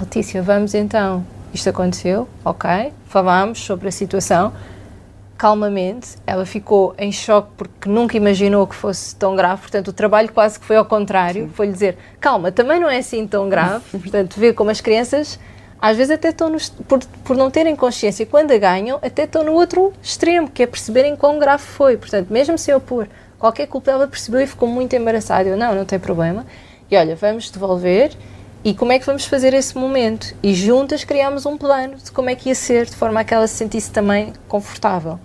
[0.00, 1.24] Letícia, vamos então.
[1.52, 2.92] Isto aconteceu, ok?
[3.08, 4.52] Falámos sobre a situação
[5.36, 6.16] calmamente.
[6.24, 9.62] Ela ficou em choque porque nunca imaginou que fosse tão grave.
[9.62, 11.50] Portanto, o trabalho quase que foi ao contrário.
[11.54, 13.84] Foi-lhe dizer: calma, também não é assim tão grave.
[13.98, 15.38] portanto, vê como as crianças
[15.82, 19.52] às vezes até estão, por, por não terem consciência, quando a ganham, até estão no
[19.52, 21.96] outro extremo, que é perceberem quão grave foi.
[21.96, 25.48] Portanto, mesmo se eu pôr qualquer culpa, ela percebeu e ficou muito embaraçada.
[25.48, 26.46] Eu, não, não tem problema.
[26.88, 28.12] E olha, vamos devolver
[28.64, 30.36] e como é que vamos fazer esse momento?
[30.40, 33.34] E juntas criámos um plano de como é que ia ser, de forma a que
[33.34, 35.18] ela se sentisse também confortável.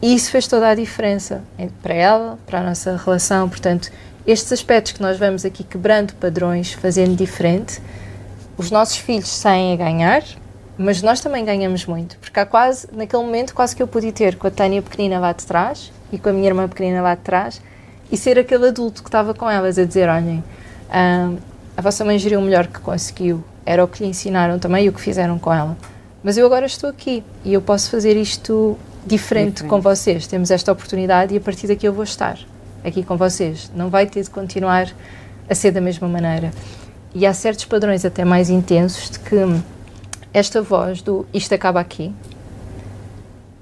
[0.00, 1.42] E isso fez toda a diferença
[1.82, 3.48] para ela, para a nossa relação.
[3.48, 3.90] Portanto,
[4.24, 7.82] estes aspectos que nós vamos aqui quebrando padrões, fazendo diferente,
[8.60, 10.22] os nossos filhos saem a ganhar,
[10.76, 14.36] mas nós também ganhamos muito, porque há quase, naquele momento, quase que eu podia ter
[14.36, 17.22] com a Tânia pequenina lá de trás e com a minha irmã pequenina lá de
[17.22, 17.62] trás
[18.12, 20.44] e ser aquele adulto que estava com elas a dizer: olhem,
[20.90, 21.32] ah,
[21.74, 24.88] a vossa mãe geriu o melhor que conseguiu, era o que lhe ensinaram também e
[24.90, 25.74] o que fizeram com ela.
[26.22, 30.26] Mas eu agora estou aqui e eu posso fazer isto diferente, diferente, com vocês.
[30.26, 32.38] Temos esta oportunidade e a partir daqui eu vou estar
[32.84, 33.72] aqui com vocês.
[33.74, 34.86] Não vai ter de continuar
[35.48, 36.50] a ser da mesma maneira.
[37.14, 39.36] E há certos padrões até mais intensos de que
[40.32, 42.12] esta voz do isto acaba aqui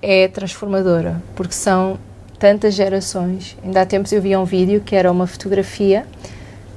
[0.03, 1.99] é transformadora, porque são
[2.39, 3.57] tantas gerações.
[3.65, 6.07] Ainda há tempos eu vi um vídeo que era uma fotografia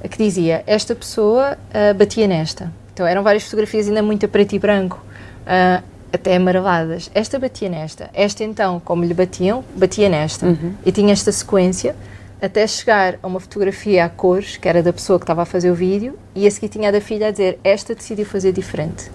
[0.10, 2.72] que dizia: Esta pessoa uh, batia nesta.
[2.94, 5.04] Então eram várias fotografias ainda muito a preto e branco,
[5.42, 7.12] uh, até amareladas.
[7.14, 8.10] Esta batia nesta.
[8.14, 10.48] Esta então, como lhe batiam, batia nesta.
[10.48, 10.74] Uhum.
[10.86, 11.96] E tinha esta sequência
[12.42, 15.70] até chegar a uma fotografia a cores, que era da pessoa que estava a fazer
[15.70, 19.12] o vídeo, e a seguir tinha a da filha a dizer: Esta decidiu fazer diferente.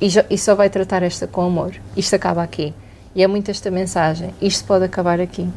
[0.00, 1.74] E, já, e só vai tratar esta com amor.
[1.96, 2.74] Isto acaba aqui.
[3.14, 4.34] E é muito esta mensagem.
[4.40, 5.48] Isto pode acabar aqui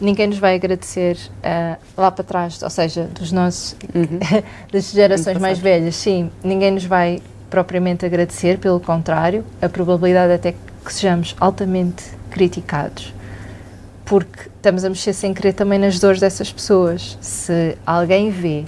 [0.00, 4.18] ninguém nos vai agradecer uh, lá para trás, ou seja, dos nossos, uhum.
[4.70, 10.34] das gerações mais velhas, sim, ninguém nos vai propriamente agradecer, pelo contrário, a probabilidade é
[10.34, 13.14] até que sejamos altamente criticados,
[14.04, 17.18] porque estamos a mexer sem querer também nas dores dessas pessoas.
[17.20, 18.64] Se alguém vê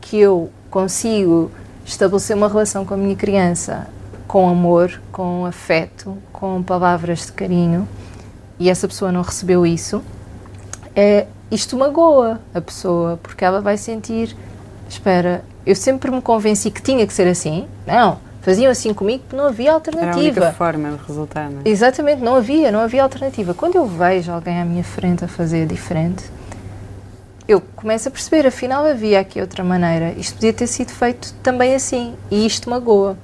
[0.00, 1.50] que eu consigo
[1.84, 3.86] estabelecer uma relação com a minha criança
[4.26, 7.86] com amor, com afeto, com palavras de carinho,
[8.58, 10.02] e essa pessoa não recebeu isso,
[10.96, 14.36] é, isto magoa a pessoa, porque ela vai sentir:
[14.88, 17.68] espera, eu sempre me convenci que tinha que ser assim.
[17.86, 20.10] Não, faziam assim comigo porque não havia alternativa.
[20.10, 21.68] Era a única forma de resultar, não é?
[21.68, 23.54] Exatamente, não havia, não havia alternativa.
[23.54, 26.24] Quando eu vejo alguém à minha frente a fazer diferente,
[27.48, 30.12] eu começo a perceber, afinal havia aqui outra maneira.
[30.12, 33.16] Isto podia ter sido feito também assim, e isto magoa.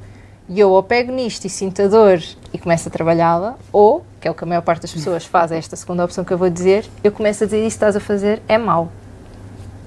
[0.49, 2.21] E eu ou pego nisto e sinto a dor
[2.53, 5.53] e começo a trabalhá-la, ou, que é o que a maior parte das pessoas faz,
[5.53, 8.01] é esta segunda opção que eu vou dizer, eu começo a dizer isso estás a
[8.01, 8.91] fazer é mau.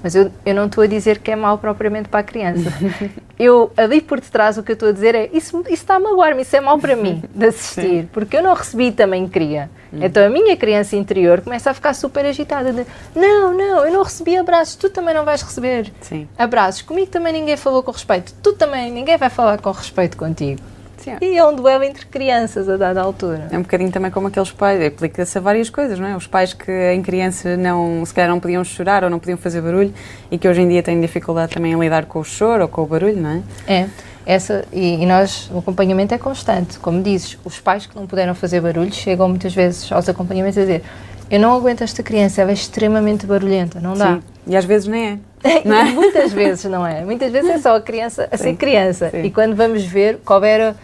[0.04, 2.70] Mas eu, eu não estou a dizer que é mau propriamente para a criança.
[3.40, 5.98] eu, ali por detrás, o que eu estou a dizer é isso, isso está a
[5.98, 8.08] magoar-me, isso é mau para mim de assistir, Sim.
[8.12, 9.70] porque eu não recebi também queria.
[9.90, 10.00] Hum.
[10.02, 12.84] Então a minha criança interior começa a ficar super agitada de
[13.16, 16.28] não, não, eu não recebi abraços, tu também não vais receber Sim.
[16.36, 16.82] abraços.
[16.82, 20.60] Comigo também ninguém falou com respeito, tu também, ninguém vai falar com respeito contigo.
[21.04, 21.16] Sim.
[21.20, 23.48] E é um duelo entre crianças a dada altura.
[23.50, 26.16] É um bocadinho também como aqueles pais, aplica-se a várias coisas, não é?
[26.16, 29.60] Os pais que em criança não, se calhar não podiam chorar ou não podiam fazer
[29.60, 29.92] barulho
[30.30, 32.82] e que hoje em dia têm dificuldade também em lidar com o choro ou com
[32.82, 33.42] o barulho, não é?
[33.72, 33.88] É.
[34.26, 36.78] Essa, e, e, nós, o acompanhamento é constante.
[36.78, 40.62] Como dizes, os pais que não puderam fazer barulho chegam muitas vezes aos acompanhamentos a
[40.62, 40.82] dizer
[41.30, 44.14] eu não aguento esta criança, ela é extremamente barulhenta, não dá.
[44.14, 44.22] Sim.
[44.46, 45.18] E às vezes nem é.
[45.64, 45.84] Não é?
[45.90, 47.04] Muitas vezes não é.
[47.04, 48.44] Muitas vezes é só a criança a Sim.
[48.44, 49.10] ser criança.
[49.10, 49.24] Sim.
[49.24, 50.74] E quando vamos ver qual era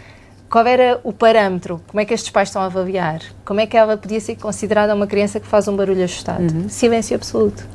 [0.51, 1.81] qual era o parâmetro?
[1.87, 3.21] Como é que estes pais estão a avaliar?
[3.45, 6.43] Como é que ela podia ser considerada uma criança que faz um barulho ajustado?
[6.43, 6.67] Uhum.
[6.67, 7.65] Silêncio absoluto.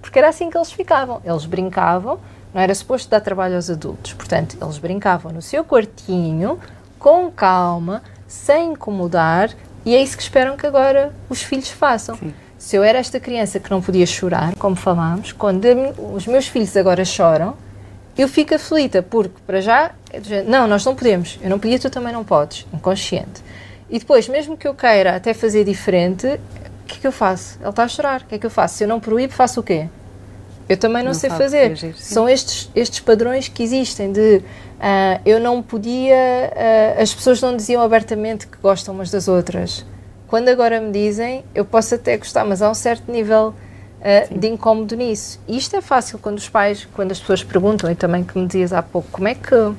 [0.00, 1.20] Porque era assim que eles ficavam.
[1.26, 2.18] Eles brincavam,
[2.54, 4.14] não era suposto dar trabalho aos adultos.
[4.14, 6.58] Portanto, eles brincavam no seu quartinho,
[6.98, 9.50] com calma, sem incomodar,
[9.84, 12.16] e é isso que esperam que agora os filhos façam.
[12.16, 12.32] Sim.
[12.56, 15.66] Se eu era esta criança que não podia chorar, como falámos, quando
[16.14, 17.54] os meus filhos agora choram,
[18.16, 19.92] eu fico aflita, porque para já,
[20.46, 23.42] não, nós não podemos, eu não podia, tu também não podes, inconsciente.
[23.88, 27.58] E depois, mesmo que eu queira até fazer diferente, o que é que eu faço?
[27.60, 28.76] Ele está a chorar, o que é que eu faço?
[28.76, 29.86] Se eu não proíbo, faço o quê?
[30.68, 31.66] Eu também não, não sei fazer.
[31.68, 37.40] Reagir, São estes, estes padrões que existem de uh, eu não podia, uh, as pessoas
[37.40, 39.84] não diziam abertamente que gostam umas das outras.
[40.28, 43.54] Quando agora me dizem, eu posso até gostar, mas há um certo nível
[44.02, 45.40] uh, de incómodo nisso.
[45.48, 48.46] E isto é fácil quando os pais, quando as pessoas perguntam, e também que me
[48.46, 49.72] dizias há pouco, como é que,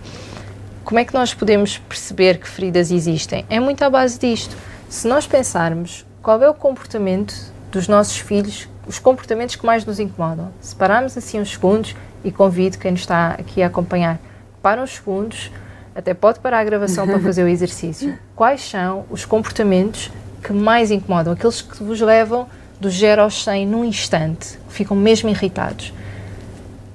[0.83, 3.45] como é que nós podemos perceber que feridas existem?
[3.49, 4.55] É muito à base disto.
[4.89, 7.35] Se nós pensarmos qual é o comportamento
[7.71, 12.31] dos nossos filhos, os comportamentos que mais nos incomodam, se pararmos assim uns segundos, e
[12.31, 14.19] convido quem nos está aqui a acompanhar,
[14.61, 15.51] para uns segundos,
[15.93, 18.17] até pode parar a gravação para fazer o exercício.
[18.35, 20.09] Quais são os comportamentos
[20.41, 22.47] que mais incomodam, aqueles que vos levam
[22.83, 25.93] do 0 aos 100 num instante, ficam mesmo irritados.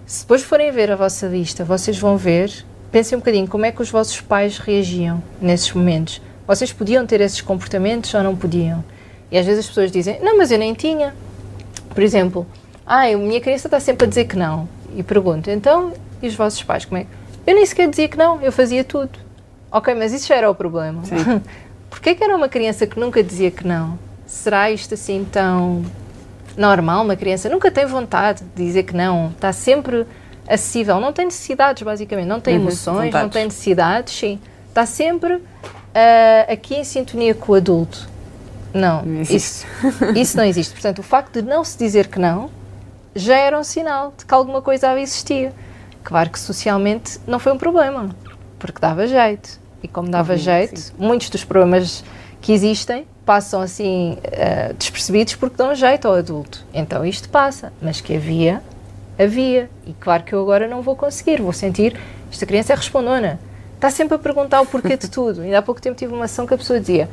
[0.06, 2.52] Se depois forem ver a vossa lista, vocês vão ver,
[2.92, 6.20] pensem um bocadinho como é que os vossos pais reagiam nesses momentos.
[6.46, 8.84] Vocês podiam ter esses comportamentos ou não podiam?
[9.30, 11.14] E às vezes as pessoas dizem, não, mas eu nem tinha.
[11.94, 12.46] Por exemplo,
[12.84, 14.68] ah, a minha criança está sempre a dizer que não.
[14.94, 17.06] E pergunto, então, e os vossos pais, como é
[17.46, 19.18] Eu nem sequer dizia que não, eu fazia tudo.
[19.72, 21.00] Ok, mas isso já era o problema.
[21.88, 23.98] Porquê que era uma criança que nunca dizia que não?
[24.28, 25.84] Será isto assim tão
[26.56, 27.02] normal?
[27.02, 30.06] Uma criança nunca tem vontade de dizer que não, está sempre
[30.46, 33.22] acessível, não tem necessidades, basicamente, não tem uhum, emoções, vontades.
[33.22, 34.38] não tem necessidades, sim.
[34.68, 35.42] Está sempre uh,
[36.52, 38.08] aqui em sintonia com o adulto.
[38.72, 39.66] Não, não isso,
[40.14, 40.72] isso não existe.
[40.72, 42.50] Portanto, o facto de não se dizer que não
[43.14, 45.52] já era um sinal de que alguma coisa existia.
[46.04, 48.10] Claro que socialmente não foi um problema,
[48.58, 49.58] porque dava jeito.
[49.82, 50.92] E como dava uhum, jeito, sim.
[50.98, 52.04] muitos dos problemas
[52.40, 56.64] que existem passam assim uh, despercebidos porque dão jeito ao adulto.
[56.72, 58.62] Então isto passa, mas que havia,
[59.18, 59.68] havia.
[59.86, 61.94] E claro que eu agora não vou conseguir, vou sentir,
[62.32, 63.38] esta criança é respondona.
[63.74, 65.42] Está sempre a perguntar o porquê de tudo.
[65.42, 67.06] Ainda há pouco tempo tive uma ação que a pessoa dizia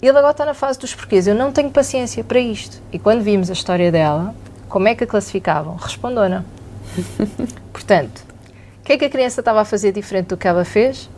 [0.00, 2.80] ele agora está na fase dos porquês, eu não tenho paciência para isto.
[2.92, 4.32] E quando vimos a história dela,
[4.68, 5.74] como é que a classificavam?
[5.74, 6.44] Respondona.
[7.72, 8.22] Portanto,
[8.80, 11.10] o que é que a criança estava a fazer diferente do que ela fez?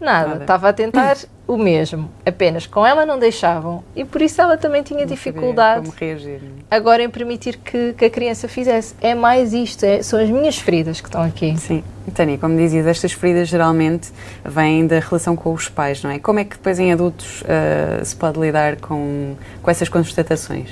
[0.00, 0.40] Nada, Nada.
[0.44, 1.16] estava a tentar
[1.46, 5.90] o mesmo, apenas com ela não deixavam e por isso ela também tinha Não dificuldade
[5.98, 6.40] reagir.
[6.70, 8.94] agora em permitir que, que a criança fizesse.
[9.00, 11.56] É mais isto, é- são as minhas feridas que estão aqui.
[11.58, 11.82] Sim.
[12.14, 14.10] Tânia, como dizias, estas feridas geralmente
[14.44, 16.18] vêm da relação com os pais, não é?
[16.18, 20.70] Como é que depois em adultos ah, se pode lidar com, com essas constatações?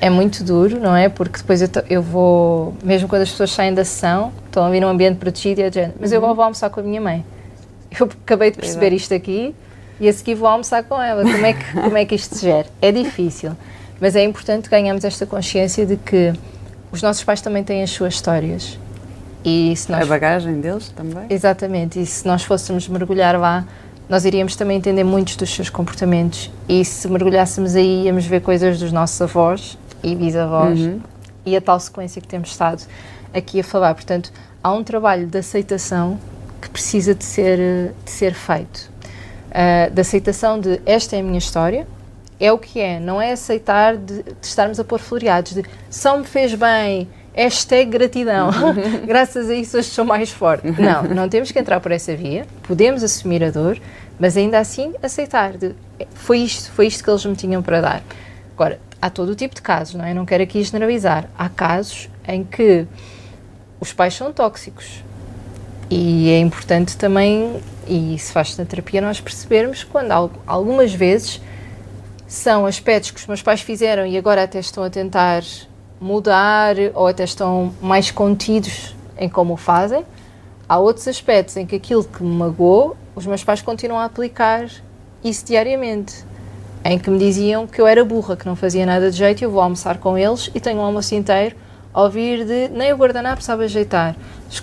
[0.00, 1.10] É muito duro, não é?
[1.10, 4.70] Porque depois eu, to- eu vou, mesmo quando as pessoas saem da sessão, estão a
[4.70, 7.00] vir num ambiente protegido e é de género, mas eu vou almoçar com a minha
[7.02, 7.22] mãe.
[8.00, 8.96] Eu acabei de perceber Exato.
[9.02, 9.54] isto aqui
[10.00, 11.22] e a seguir vou almoçar com ela.
[11.22, 12.66] Como é, que, como é que isto se gera?
[12.80, 13.52] É difícil,
[14.00, 16.32] mas é importante ganharmos esta consciência de que
[16.90, 18.78] os nossos pais também têm as suas histórias.
[19.44, 21.26] E se nós A bagagem deles também?
[21.30, 23.64] Exatamente, e se nós fôssemos mergulhar lá,
[24.08, 26.50] nós iríamos também entender muitos dos seus comportamentos.
[26.68, 31.00] E se mergulhássemos aí, íamos ver coisas dos nossos avós e bisavós Uhum.
[31.46, 32.82] e a tal sequência que temos estado
[33.32, 33.94] aqui a falar.
[33.94, 34.32] Portanto,
[34.62, 36.18] há um trabalho de aceitação
[36.60, 38.90] que precisa de ser, de ser feito.
[39.92, 41.86] De aceitação de esta é a minha história,
[42.38, 46.16] é o que é, não é aceitar de, de estarmos a pôr floreados, de só
[46.16, 48.50] me fez bem, hashtag gratidão,
[49.06, 50.66] graças a isso hoje sou mais forte.
[50.80, 53.78] Não, não temos que entrar por essa via, podemos assumir a dor,
[54.18, 55.74] mas ainda assim aceitar, de,
[56.14, 58.02] foi isto, foi isto que eles me tinham para dar.
[58.54, 60.12] Agora, há todo o tipo de casos, não é?
[60.12, 61.28] Não quero aqui generalizar.
[61.38, 62.86] Há casos em que
[63.80, 65.02] os pais são tóxicos.
[65.90, 71.40] E é importante também, e isso faz na terapia, nós percebermos quando al- algumas vezes
[72.28, 75.42] são aspectos que os meus pais fizeram e agora até estão a tentar
[76.00, 80.04] mudar ou até estão mais contidos em como o fazem.
[80.68, 84.68] Há outros aspectos em que aquilo que me magoou, os meus pais continuam a aplicar
[85.24, 86.24] isso diariamente.
[86.84, 89.50] Em que me diziam que eu era burra, que não fazia nada de jeito eu
[89.50, 91.56] vou almoçar com eles e tenho um almoço inteiro
[91.92, 94.14] ouvir de nem o guardanapo sabe ajeitar,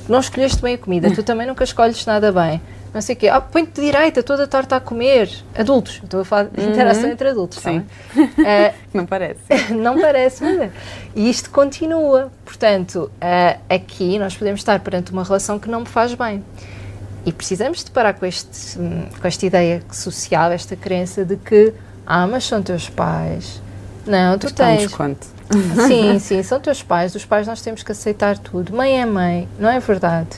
[0.07, 2.61] não escolheste bem a comida, tu também nunca escolhes nada bem.
[2.93, 3.27] Não sei o quê.
[3.27, 5.29] Ah, põe-te de direita, toda torta a comer.
[5.55, 5.99] Adultos.
[6.03, 7.59] Estou a falar de interação entre adultos.
[7.59, 7.81] Sim.
[8.15, 8.43] tá?
[8.43, 9.39] Eh, Não parece?
[9.75, 10.71] não parece, mas é.
[11.15, 12.31] E isto continua.
[12.43, 16.43] Portanto, ah, aqui nós podemos estar perante uma relação que não me faz bem.
[17.25, 21.73] E precisamos de parar com, este, com esta ideia social, esta crença de que,
[22.05, 23.61] ah, mas são teus pais.
[24.07, 24.83] Não, tu um tens.
[24.83, 25.27] desconto.
[25.87, 27.13] Sim, sim, são teus pais.
[27.13, 28.75] Dos pais nós temos que aceitar tudo.
[28.75, 30.29] Mãe é mãe, não é verdade?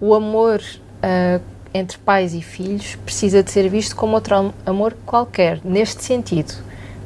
[0.00, 0.62] O amor
[1.02, 1.40] ah,
[1.74, 6.52] entre pais e filhos precisa de ser visto como outro am- amor qualquer, neste sentido.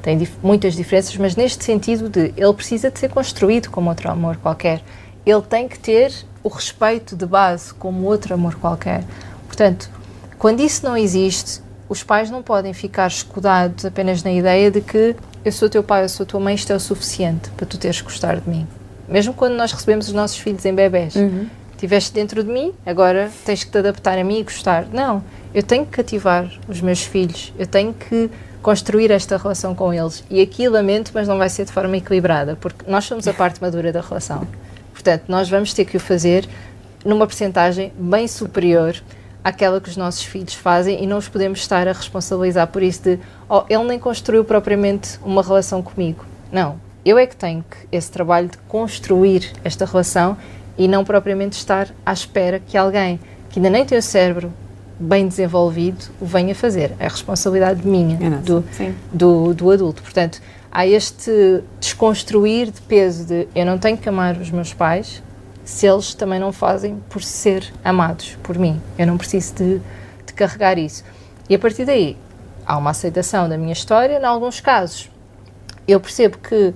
[0.03, 4.11] Tem dif- muitas diferenças, mas neste sentido de ele precisa de ser construído como outro
[4.11, 4.83] amor qualquer.
[5.25, 9.05] Ele tem que ter o respeito de base como outro amor qualquer.
[9.47, 9.89] Portanto,
[10.39, 15.15] quando isso não existe, os pais não podem ficar escudados apenas na ideia de que
[15.45, 18.01] eu sou teu pai, eu sou tua mãe, isto é o suficiente para tu teres
[18.01, 18.67] que gostar de mim.
[19.09, 21.15] Mesmo quando nós recebemos os nossos filhos em bebés,
[21.73, 24.87] estiveste dentro de mim, agora tens que te adaptar a mim e gostar.
[24.93, 28.31] Não, eu tenho que cativar os meus filhos, eu tenho que
[28.63, 30.23] construir esta relação com eles.
[30.31, 33.61] E aqui lamento, mas não vai ser de forma equilibrada, porque nós somos a parte
[33.61, 34.47] madura da relação.
[34.93, 36.49] Portanto, nós vamos ter que o fazer
[37.05, 38.95] numa percentagem bem superior
[39.45, 43.03] àquela que os nossos filhos fazem e não os podemos estar a responsabilizar por isso
[43.03, 46.25] de oh, ele nem construiu propriamente uma relação comigo.
[46.51, 50.37] Não, eu é que tenho que esse trabalho de construir esta relação
[50.79, 53.19] e não propriamente estar à espera que alguém
[53.51, 54.53] que ainda nem tem o cérebro
[54.99, 56.93] bem desenvolvido o venha fazer.
[56.99, 58.65] É responsabilidade minha, É do,
[59.13, 60.03] do, do adulto.
[60.03, 65.23] Portanto, há este desconstruir de peso de eu não tenho que amar os meus pais
[65.65, 68.81] se eles também não fazem por ser amados por mim.
[68.99, 69.81] Eu não preciso de,
[70.27, 71.05] de carregar isso.
[71.49, 72.17] E a partir daí,
[72.67, 75.11] há uma aceitação da minha história, em alguns casos.
[75.87, 76.75] Eu percebo que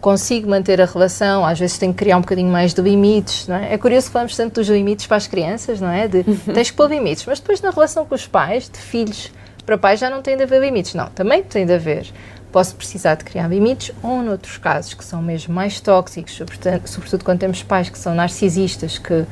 [0.00, 3.56] consigo manter a relação, às vezes tenho que criar um bocadinho mais de limites, não
[3.56, 3.74] é?
[3.74, 6.06] É curioso que falamos tanto dos limites para as crianças, não é?
[6.06, 6.22] De
[6.54, 9.32] tens que pôr limites, mas depois na relação com os pais, de filhos
[9.66, 10.94] para pais, já não tem de haver limites.
[10.94, 12.06] Não, também tem de haver.
[12.52, 17.24] Posso precisar de criar limites, ou noutros casos que são mesmo mais tóxicos, sobretudo, sobretudo
[17.24, 19.26] quando temos pais que são narcisistas, que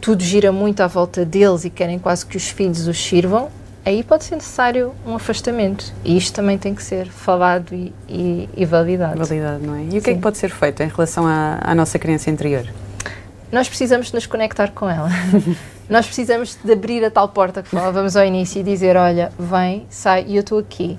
[0.00, 3.50] tudo gira muito à volta deles e querem quase que os filhos os sirvam,
[3.84, 5.92] aí pode ser necessário um afastamento.
[6.04, 9.24] E isto também tem que ser falado e, e, e validado.
[9.24, 9.82] Validade, não é?
[9.82, 10.14] E o que é Sim.
[10.14, 12.66] que pode ser feito em relação à, à nossa criança interior?
[13.50, 15.08] Nós precisamos de nos conectar com ela.
[15.88, 19.86] Nós precisamos de abrir a tal porta que falávamos ao início e dizer: olha, vem,
[19.88, 20.98] sai e eu estou aqui.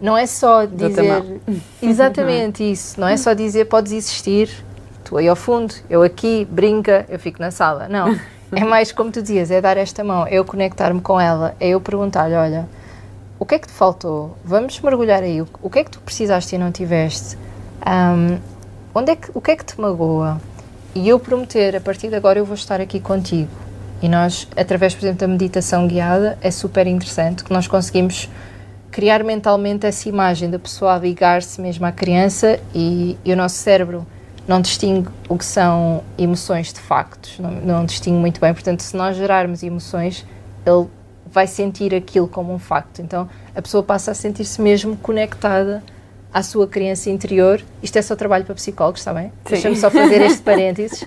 [0.00, 1.40] Não é só dizer.
[1.82, 3.00] Exatamente isso.
[3.00, 4.50] Não é só dizer podes existir,
[5.04, 7.88] tu aí ao fundo, eu aqui, brinca, eu fico na sala.
[7.88, 8.18] Não.
[8.52, 11.68] É mais como tu dizias, é dar esta mão, é eu conectar-me com ela, é
[11.68, 12.68] eu perguntar-lhe: olha,
[13.38, 14.36] o que é que te faltou?
[14.44, 15.40] Vamos mergulhar aí.
[15.40, 17.38] O, que é que tu precisaste e não tiveste?
[17.80, 18.40] Ahm,
[18.92, 20.40] onde é que, o que é que te magoa?
[20.94, 23.50] e eu prometer, a partir de agora eu vou estar aqui contigo.
[24.02, 28.28] E nós, através, por exemplo, da meditação guiada, é super interessante que nós conseguimos
[28.90, 33.56] criar mentalmente essa imagem da pessoa a ligar-se mesmo à criança e, e, o nosso
[33.56, 34.06] cérebro
[34.48, 38.52] não distingue o que são emoções de factos, não, não distingue muito bem.
[38.52, 40.26] Portanto, se nós gerarmos emoções,
[40.66, 40.88] ele
[41.24, 43.00] vai sentir aquilo como um facto.
[43.00, 45.82] Então, a pessoa passa a sentir-se mesmo conectada
[46.32, 47.60] à sua criança interior.
[47.82, 49.32] Isto é só trabalho para psicólogos, está bem?
[49.48, 51.04] Deixa-me só fazer este parênteses,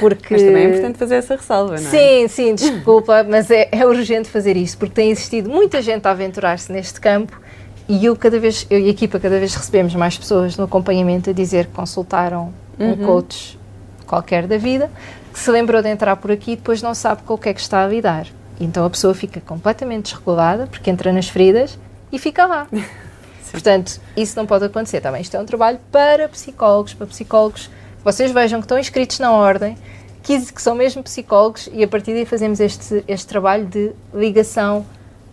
[0.00, 0.34] porque...
[0.34, 1.90] Mas também é importante fazer essa ressalva, não é?
[1.90, 6.10] Sim, sim, desculpa, mas é, é urgente fazer isto, porque tem existido muita gente a
[6.10, 7.40] aventurar-se neste campo
[7.88, 11.30] e eu cada vez, eu e a equipa cada vez recebemos mais pessoas no acompanhamento
[11.30, 12.92] a dizer que consultaram uhum.
[12.92, 13.58] um coach
[14.06, 14.90] qualquer da vida,
[15.32, 17.54] que se lembrou de entrar por aqui e depois não sabe com o que é
[17.54, 18.26] que está a lidar.
[18.60, 21.78] Então a pessoa fica completamente desregulada, porque entra nas feridas
[22.12, 22.66] e fica lá.
[23.52, 25.20] Portanto, isso não pode acontecer também.
[25.20, 29.30] Isto é um trabalho para psicólogos, para psicólogos que vocês vejam que estão inscritos na
[29.30, 29.76] ordem,
[30.22, 34.86] que, que são mesmo psicólogos e a partir daí fazemos este, este trabalho de ligação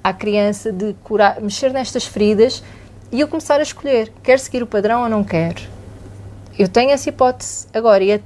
[0.03, 2.61] à criança, de curar, mexer nestas feridas
[3.09, 5.55] e eu começar a escolher, quer seguir o padrão ou não quer.
[6.57, 8.19] Eu tenho essa hipótese agora e, a,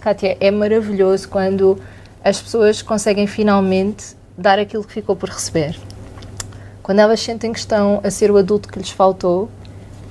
[0.00, 1.78] Kátia, é maravilhoso quando
[2.24, 5.78] as pessoas conseguem finalmente dar aquilo que ficou por receber.
[6.86, 9.48] Quando elas sentem que estão a ser o adulto que lhes faltou,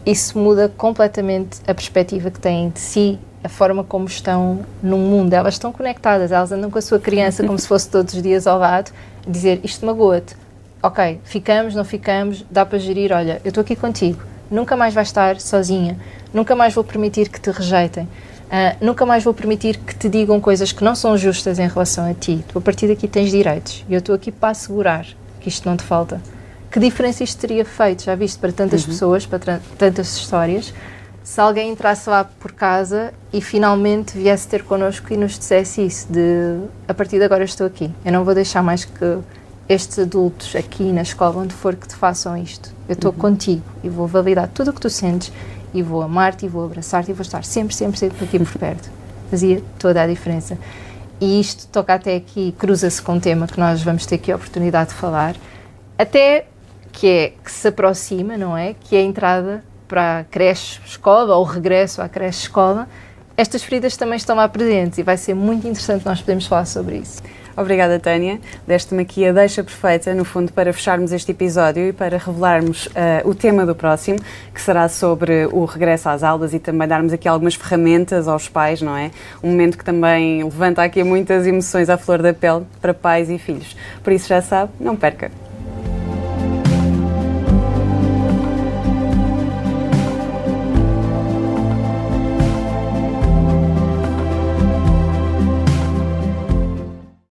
[0.06, 5.32] isso muda completamente a perspectiva que têm de si, a forma como estão no mundo.
[5.32, 8.46] Elas estão conectadas, elas andam com a sua criança como se fosse todos os dias
[8.46, 8.92] ao lado,
[9.26, 10.36] dizer isto magoa-te.
[10.84, 14.22] Ok, ficamos, não ficamos, dá para gerir, olha, eu estou aqui contigo,
[14.52, 15.98] nunca mais vais estar sozinha,
[16.34, 20.42] nunca mais vou permitir que te rejeitem, uh, nunca mais vou permitir que te digam
[20.42, 22.44] coisas que não são justas em relação a ti.
[22.50, 25.06] Tu, a partir daqui tens direitos e eu estou aqui para assegurar
[25.40, 26.20] que isto não te falta
[26.76, 28.90] que diferença isto teria feito, já viste, para tantas uhum.
[28.90, 30.74] pessoas, para tantas histórias,
[31.24, 36.06] se alguém entrasse lá por casa e finalmente viesse ter connosco e nos dissesse isso,
[36.12, 39.20] de a partir de agora estou aqui, eu não vou deixar mais que
[39.70, 43.20] estes adultos aqui na escola, onde for que te façam isto, eu estou uhum.
[43.20, 45.32] contigo e vou validar tudo o que tu sentes
[45.74, 48.92] e vou amar-te e vou abraçar-te e vou estar sempre, sempre, sempre aqui por perto.
[49.32, 50.58] Fazia toda a diferença.
[51.22, 54.36] E isto toca até aqui, cruza-se com um tema que nós vamos ter aqui a
[54.36, 55.38] oportunidade de falar,
[55.98, 56.48] até
[56.96, 58.74] que é que se aproxima, não é?
[58.74, 62.88] Que é a entrada para a creche-escola ou o regresso à creche-escola.
[63.38, 66.98] Estas feridas também estão lá presentes e vai ser muito interessante nós podermos falar sobre
[66.98, 67.22] isso.
[67.58, 68.40] Obrigada, Tânia.
[68.66, 73.30] Deste-me aqui a deixa perfeita, no fundo, para fecharmos este episódio e para revelarmos uh,
[73.30, 74.18] o tema do próximo,
[74.54, 78.82] que será sobre o regresso às aulas e também darmos aqui algumas ferramentas aos pais,
[78.82, 79.12] não é?
[79.44, 83.38] Um momento que também levanta aqui muitas emoções à flor da pele para pais e
[83.38, 83.76] filhos.
[84.02, 85.45] Por isso, já sabe, não perca.